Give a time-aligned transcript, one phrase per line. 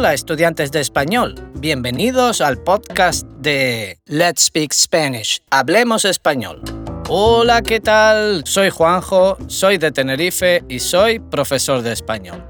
[0.00, 6.62] Hola estudiantes de español, bienvenidos al podcast de Let's Speak Spanish, Hablemos Español.
[7.10, 8.44] Hola, ¿qué tal?
[8.46, 12.42] Soy Juanjo, soy de Tenerife y soy profesor de español.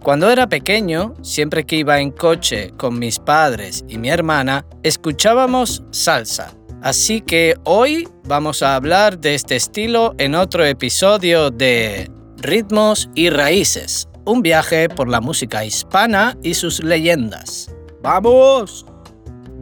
[0.00, 5.82] Cuando era pequeño, siempre que iba en coche con mis padres y mi hermana, escuchábamos
[5.90, 6.54] salsa.
[6.82, 13.30] Así que hoy vamos a hablar de este estilo en otro episodio de Ritmos y
[13.30, 17.74] Raíces, un viaje por la música hispana y sus leyendas.
[18.02, 18.84] ¡Vamos!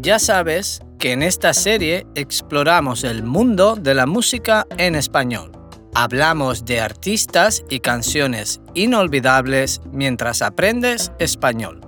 [0.00, 5.52] Ya sabes que en esta serie exploramos el mundo de la música en español.
[5.94, 11.80] Hablamos de artistas y canciones inolvidables mientras aprendes español.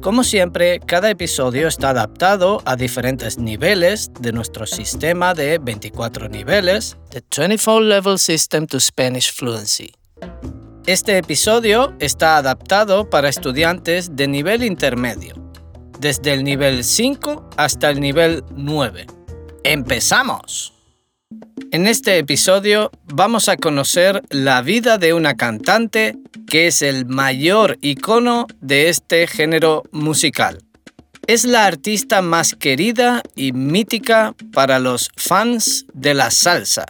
[0.00, 6.96] Como siempre, cada episodio está adaptado a diferentes niveles de nuestro sistema de 24 niveles,
[7.10, 9.92] The 24 Level System to Spanish Fluency.
[10.88, 15.34] Este episodio está adaptado para estudiantes de nivel intermedio,
[16.00, 19.06] desde el nivel 5 hasta el nivel 9.
[19.64, 20.72] ¡Empezamos!
[21.72, 27.76] En este episodio vamos a conocer la vida de una cantante que es el mayor
[27.82, 30.62] icono de este género musical.
[31.26, 36.86] Es la artista más querida y mítica para los fans de la salsa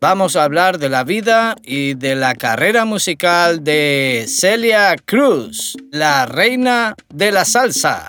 [0.00, 6.26] vamos a hablar de la vida y de la carrera musical de Celia Cruz, la
[6.26, 8.08] reina de la salsa.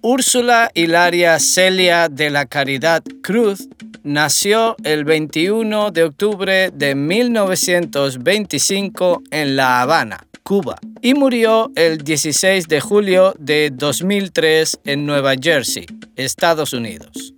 [0.00, 3.68] Úrsula Hilaria Celia de la Caridad Cruz
[4.02, 12.68] nació el 21 de octubre de 1925 en La Habana, Cuba, y murió el 16
[12.68, 15.86] de julio de 2003 en Nueva Jersey,
[16.16, 17.32] Estados Unidos.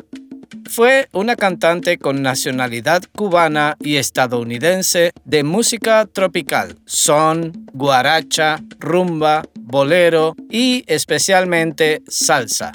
[0.69, 10.35] Fue una cantante con nacionalidad cubana y estadounidense de música tropical, son, guaracha, rumba, bolero
[10.51, 12.73] y especialmente salsa.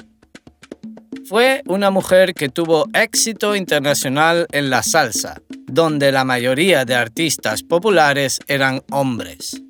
[1.28, 7.64] Fue una mujer que tuvo éxito internacional en la salsa, donde la mayoría de artistas
[7.64, 9.62] populares eran hombres.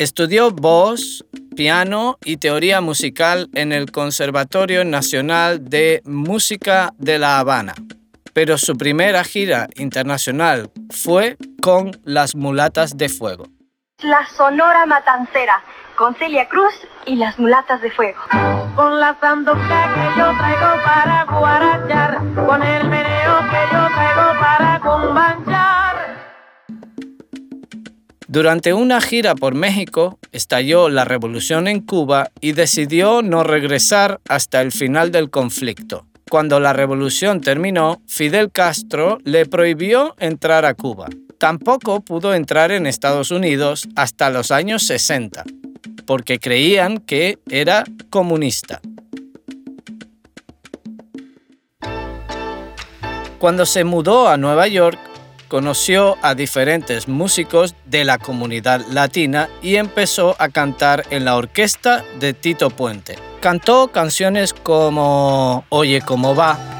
[0.00, 7.74] Estudió voz, piano y teoría musical en el Conservatorio Nacional de Música de La Habana,
[8.32, 13.44] pero su primera gira internacional fue con Las Mulatas de Fuego.
[13.98, 15.62] La Sonora Matancera,
[15.96, 16.72] con Celia Cruz
[17.04, 18.20] y Las Mulatas de Fuego.
[18.74, 19.58] Con la sandoca
[19.94, 23.19] que yo traigo para guarachar, con el meneo
[28.32, 34.62] Durante una gira por México, estalló la revolución en Cuba y decidió no regresar hasta
[34.62, 36.06] el final del conflicto.
[36.30, 41.08] Cuando la revolución terminó, Fidel Castro le prohibió entrar a Cuba.
[41.38, 45.42] Tampoco pudo entrar en Estados Unidos hasta los años 60,
[46.06, 48.80] porque creían que era comunista.
[53.40, 55.00] Cuando se mudó a Nueva York,
[55.50, 62.04] conoció a diferentes músicos de la comunidad latina y empezó a cantar en la orquesta
[62.20, 63.18] de Tito Puente.
[63.40, 66.79] Cantó canciones como Oye cómo va,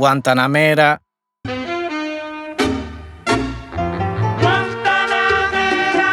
[0.00, 0.88] Guantanamera,
[4.40, 6.08] Guantanamera,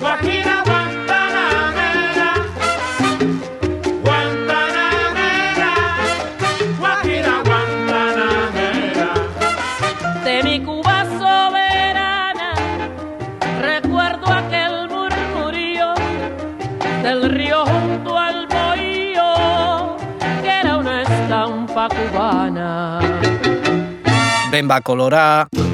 [0.00, 2.30] Guajira Guantanamera,
[4.04, 5.70] Guantanamera,
[6.80, 9.10] Guajira Guantanamera.
[10.24, 10.56] De mi
[24.62, 25.48] bemba colorada.
[25.50, 25.71] Pa'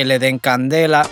[0.00, 1.02] que le den candela.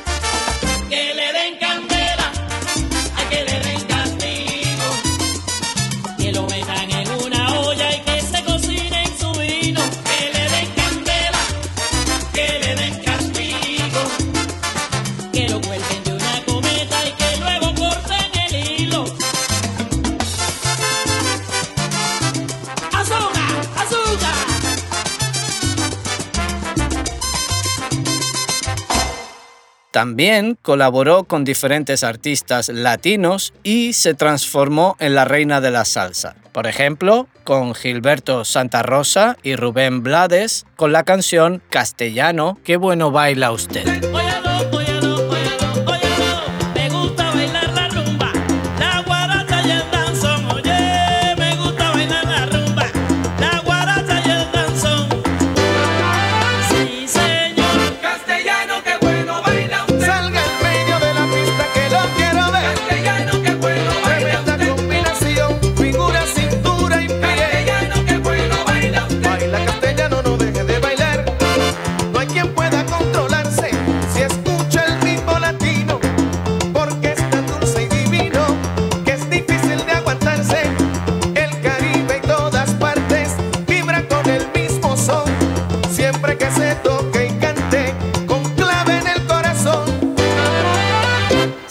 [29.99, 36.37] También colaboró con diferentes artistas latinos y se transformó en la reina de la salsa.
[36.53, 43.11] Por ejemplo, con Gilberto Santa Rosa y Rubén Blades con la canción Castellano, qué bueno
[43.11, 43.89] baila usted.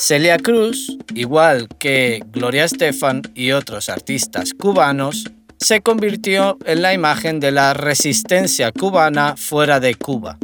[0.08, 5.26] Celia Cruz, igual que Gloria Estefan y otros artistas cubanos,
[5.60, 10.38] se convirtió en la imagen de la resistencia cubana fuera de Cuba.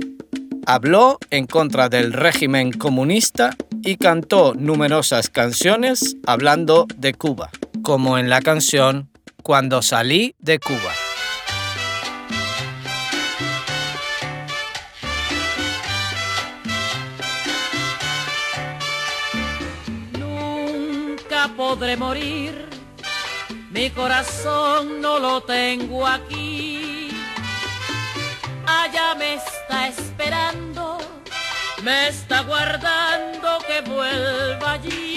[0.65, 7.49] Habló en contra del régimen comunista y cantó numerosas canciones hablando de Cuba,
[7.83, 9.07] como en la canción
[9.43, 10.91] Cuando salí de Cuba.
[21.55, 22.67] Podré morir,
[23.71, 27.09] mi corazón no lo tengo aquí.
[28.65, 30.97] Allá me está esperando,
[31.83, 35.12] me está guardando que vuelva allí.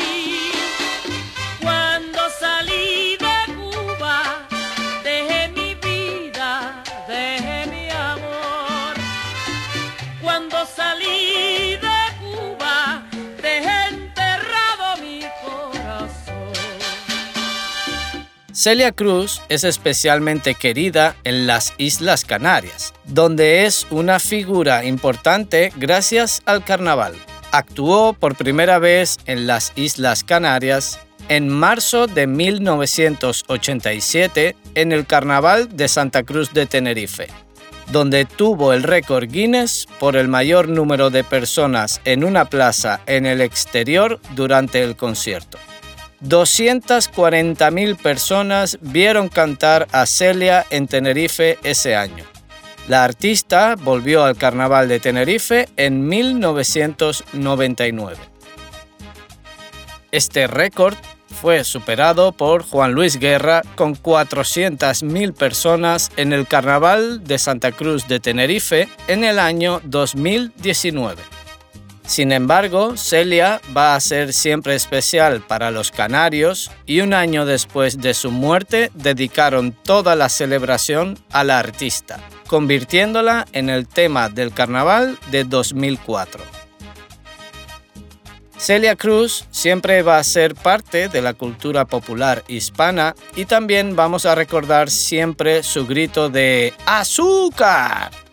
[18.67, 26.43] Celia Cruz es especialmente querida en las Islas Canarias, donde es una figura importante gracias
[26.47, 27.15] al carnaval.
[27.53, 30.99] Actuó por primera vez en las Islas Canarias
[31.29, 37.29] en marzo de 1987 en el Carnaval de Santa Cruz de Tenerife,
[37.93, 43.27] donde tuvo el récord Guinness por el mayor número de personas en una plaza en
[43.27, 45.57] el exterior durante el concierto.
[46.29, 52.25] 240.000 personas vieron cantar a Celia en Tenerife ese año.
[52.89, 58.17] La artista volvió al Carnaval de Tenerife en 1999.
[60.13, 60.95] Este récord
[61.41, 68.09] fue superado por Juan Luis Guerra con 400.000 personas en el Carnaval de Santa Cruz
[68.09, 71.36] de Tenerife en el año 2019.
[72.07, 78.01] Sin embargo, Celia va a ser siempre especial para los canarios y un año después
[78.01, 84.53] de su muerte dedicaron toda la celebración a la artista, convirtiéndola en el tema del
[84.53, 86.45] carnaval de 2004.
[88.57, 94.27] Celia Cruz siempre va a ser parte de la cultura popular hispana y también vamos
[94.27, 98.26] a recordar siempre su grito de ¡Azúcar!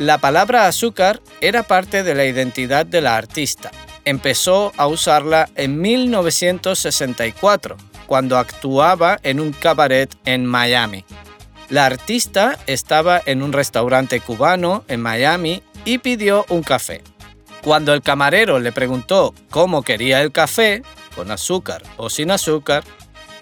[0.00, 3.70] La palabra azúcar era parte de la identidad de la artista.
[4.06, 7.76] Empezó a usarla en 1964,
[8.06, 11.04] cuando actuaba en un cabaret en Miami.
[11.68, 17.02] La artista estaba en un restaurante cubano en Miami y pidió un café.
[17.62, 20.82] Cuando el camarero le preguntó cómo quería el café,
[21.14, 22.84] con azúcar o sin azúcar,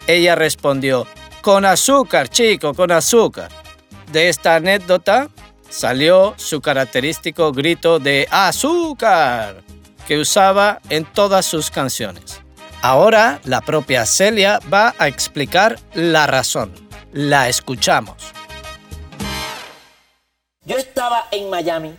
[0.09, 1.07] ella respondió,
[1.41, 3.49] con azúcar, chico, con azúcar.
[4.11, 5.29] De esta anécdota
[5.69, 9.63] salió su característico grito de azúcar,
[10.07, 12.41] que usaba en todas sus canciones.
[12.83, 16.73] Ahora la propia Celia va a explicar la razón.
[17.13, 18.17] La escuchamos.
[20.65, 21.95] Yo estaba en Miami,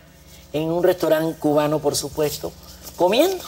[0.52, 2.52] en un restaurante cubano, por supuesto,
[2.96, 3.44] comiendo.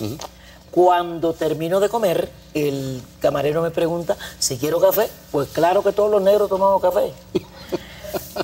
[0.71, 5.09] Cuando termino de comer, el camarero me pregunta si quiero café.
[5.31, 7.13] Pues claro que todos los negros tomamos café.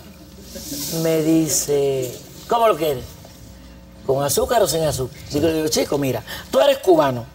[1.02, 2.12] me dice,
[2.48, 3.04] ¿cómo lo quieres?
[4.06, 5.18] ¿Con azúcar o sin azúcar?
[5.30, 7.26] Digo, le digo, chico, mira, tú eres cubano.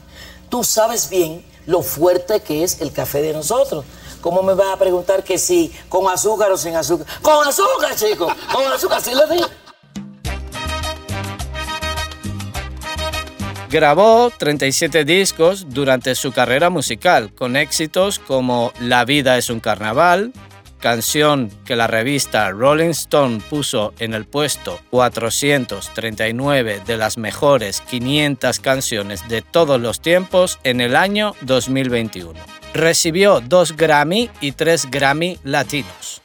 [0.49, 3.85] Tú sabes bien lo fuerte que es el café de nosotros.
[4.21, 7.05] ¿Cómo me vas a preguntar que si con azúcar o sin azúcar?
[7.21, 8.27] Con azúcar, chico.
[8.51, 9.47] Con azúcar, sí lo digo.
[13.69, 20.31] Grabó 37 discos durante su carrera musical, con éxitos como La vida es un carnaval,
[20.83, 28.59] canción que la revista Rolling Stone puso en el puesto 439 de las mejores 500
[28.59, 32.33] canciones de todos los tiempos en el año 2021.
[32.73, 36.21] Recibió dos Grammy y tres Grammy latinos.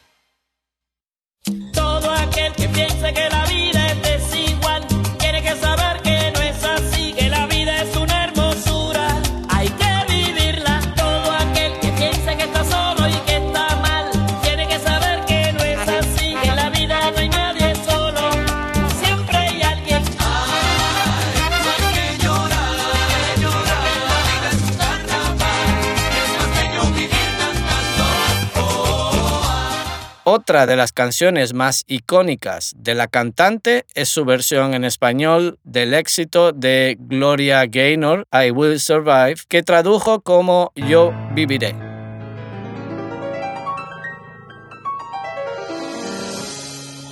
[30.30, 35.94] Otra de las canciones más icónicas de la cantante es su versión en español del
[35.94, 41.74] éxito de Gloria Gaynor, I Will Survive, que tradujo como Yo viviré.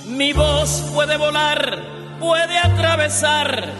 [0.09, 1.81] Mi voz puede volar,
[2.19, 3.71] puede atravesar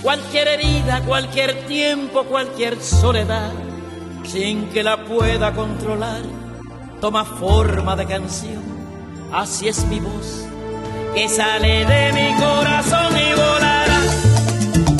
[0.00, 3.52] cualquier herida, cualquier tiempo, cualquier soledad,
[4.24, 6.22] sin que la pueda controlar.
[7.02, 8.77] Toma forma de canción,
[9.32, 10.46] así es mi voz,
[11.14, 14.00] que sale de mi corazón y volará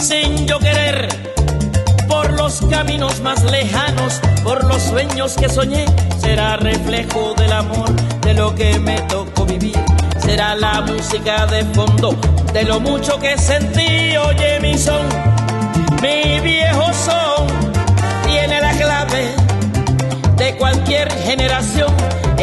[0.01, 1.09] sin yo querer
[2.09, 5.85] por los caminos más lejanos, por los sueños que soñé,
[6.21, 7.91] será reflejo del amor,
[8.23, 9.77] de lo que me tocó vivir.
[10.19, 12.17] Será la música de fondo,
[12.53, 15.07] de lo mucho que sentí, oye mi son,
[16.03, 17.47] mi viejo son,
[18.27, 19.35] tiene la clave
[20.37, 21.93] de cualquier generación,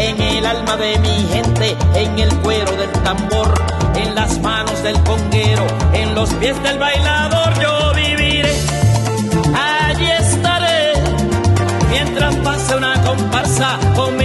[0.05, 3.53] en el alma de mi gente, en el cuero del tambor,
[3.95, 8.53] en las manos del conguero, en los pies del bailador, yo viviré
[9.53, 10.93] allí estaré.
[11.89, 14.24] Mientras pase una comparsa, con mi